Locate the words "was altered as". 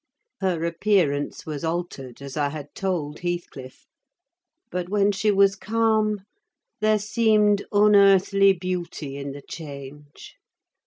1.45-2.35